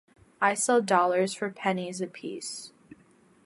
I 0.41 0.55
sell 0.55 0.81
dollars 0.81 1.35
for 1.35 1.51
pennies 1.51 2.01
apiece. 2.01 2.71